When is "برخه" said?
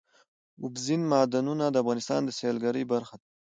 2.93-3.15